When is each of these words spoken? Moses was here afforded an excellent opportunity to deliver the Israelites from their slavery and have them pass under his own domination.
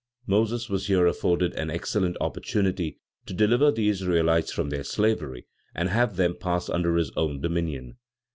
Moses 0.25 0.67
was 0.67 0.87
here 0.87 1.05
afforded 1.05 1.53
an 1.53 1.69
excellent 1.69 2.17
opportunity 2.19 2.97
to 3.27 3.35
deliver 3.35 3.69
the 3.71 3.87
Israelites 3.87 4.51
from 4.51 4.71
their 4.71 4.83
slavery 4.83 5.45
and 5.75 5.89
have 5.89 6.15
them 6.15 6.35
pass 6.35 6.69
under 6.69 6.95
his 6.95 7.11
own 7.15 7.39
domination. 7.39 7.97